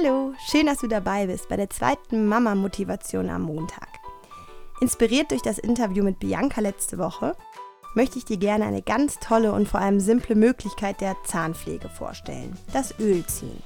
[0.00, 3.88] Hallo, schön, dass du dabei bist bei der zweiten Mama-Motivation am Montag.
[4.80, 7.34] Inspiriert durch das Interview mit Bianca letzte Woche,
[7.94, 12.56] möchte ich dir gerne eine ganz tolle und vor allem simple Möglichkeit der Zahnpflege vorstellen:
[12.72, 13.60] das Ölziehen.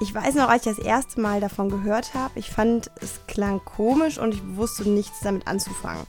[0.00, 3.60] Ich weiß noch, als ich das erste Mal davon gehört habe, ich fand, es klang
[3.64, 6.06] komisch und ich wusste nichts damit anzufangen.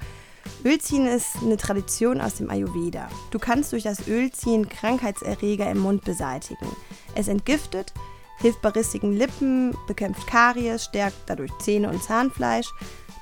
[0.63, 3.07] Ölziehen ist eine Tradition aus dem Ayurveda.
[3.31, 6.67] Du kannst durch das Ölziehen Krankheitserreger im Mund beseitigen.
[7.15, 7.93] Es entgiftet,
[8.37, 12.69] hilft bei rissigen Lippen, bekämpft Karies, stärkt dadurch Zähne und Zahnfleisch,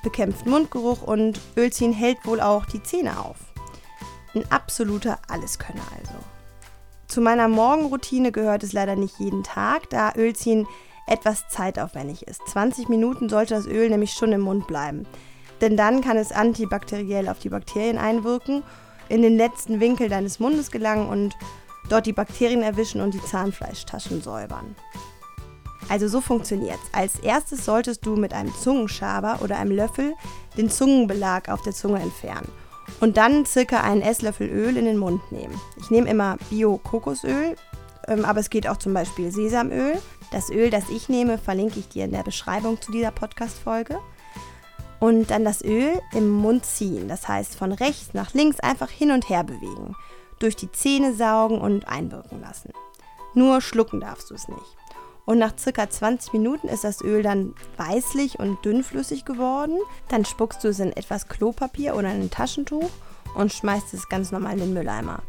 [0.03, 3.37] bekämpft Mundgeruch und Ölziehen hält wohl auch die Zähne auf.
[4.35, 6.15] Ein absoluter Alleskönner also.
[7.07, 10.67] Zu meiner Morgenroutine gehört es leider nicht jeden Tag, da Ölziehen
[11.05, 12.41] etwas zeitaufwendig ist.
[12.47, 15.05] 20 Minuten sollte das Öl nämlich schon im Mund bleiben.
[15.61, 18.63] Denn dann kann es antibakteriell auf die Bakterien einwirken,
[19.09, 21.35] in den letzten Winkel deines Mundes gelangen und
[21.89, 24.75] dort die Bakterien erwischen und die Zahnfleischtaschen säubern.
[25.89, 26.83] Also so funktioniert's.
[26.91, 30.13] Als erstes solltest du mit einem Zungenschaber oder einem Löffel
[30.57, 32.47] den Zungenbelag auf der Zunge entfernen
[32.99, 35.59] und dann circa einen Esslöffel Öl in den Mund nehmen.
[35.77, 37.55] Ich nehme immer Bio-Kokosöl,
[38.07, 40.01] ähm, aber es geht auch zum Beispiel Sesamöl.
[40.31, 43.99] Das Öl, das ich nehme, verlinke ich dir in der Beschreibung zu dieser Podcast-Folge.
[44.99, 49.11] Und dann das Öl im Mund ziehen, das heißt von rechts nach links einfach hin
[49.11, 49.95] und her bewegen,
[50.43, 52.71] durch die Zähne saugen und einwirken lassen.
[53.33, 54.77] Nur schlucken darfst du es nicht.
[55.25, 59.79] Und nach circa 20 Minuten ist das Öl dann weißlich und dünnflüssig geworden.
[60.09, 62.89] Dann spuckst du es in etwas Klopapier oder in ein Taschentuch
[63.35, 65.23] und schmeißt es ganz normal in den Mülleimer.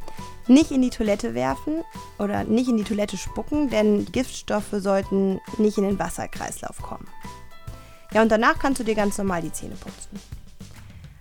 [0.48, 1.84] Nicht in die Toilette werfen
[2.18, 7.06] oder nicht in die Toilette spucken, denn Giftstoffe sollten nicht in den Wasserkreislauf kommen.
[8.12, 10.43] Ja, und danach kannst du dir ganz normal die Zähne putzen.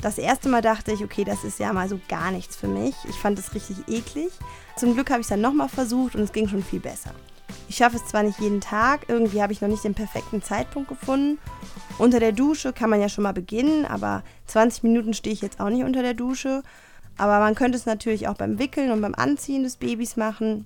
[0.04, 2.94] Das erste Mal dachte ich, okay, das ist ja mal so gar nichts für mich.
[3.08, 4.32] Ich fand es richtig eklig.
[4.76, 7.12] Zum Glück habe ich es dann nochmal versucht und es ging schon viel besser.
[7.70, 10.90] Ich schaffe es zwar nicht jeden Tag, irgendwie habe ich noch nicht den perfekten Zeitpunkt
[10.90, 11.40] gefunden.
[12.00, 15.62] Unter der Dusche kann man ja schon mal beginnen, aber 20 Minuten stehe ich jetzt
[15.62, 16.64] auch nicht unter der Dusche.
[17.18, 20.66] Aber man könnte es natürlich auch beim Wickeln und beim Anziehen des Babys machen.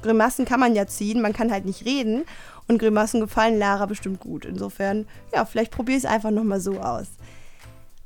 [0.00, 2.24] Grimassen kann man ja ziehen, man kann halt nicht reden.
[2.66, 4.46] Und Grimassen gefallen Lara bestimmt gut.
[4.46, 7.08] Insofern, ja, vielleicht probier es einfach nochmal so aus.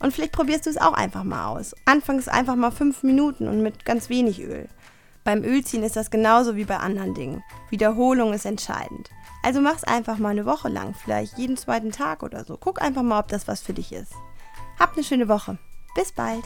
[0.04, 1.75] Und vielleicht probierst du es auch einfach mal aus.
[1.87, 4.69] Anfangs einfach mal fünf Minuten und mit ganz wenig Öl.
[5.25, 7.42] Beim Ölziehen ist das genauso wie bei anderen Dingen.
[7.70, 9.09] Wiederholung ist entscheidend.
[9.42, 12.59] Also mach's einfach mal eine Woche lang, vielleicht jeden zweiten Tag oder so.
[12.59, 14.12] Guck einfach mal, ob das was für dich ist.
[14.78, 15.56] Habt eine schöne Woche.
[15.94, 16.44] Bis bald.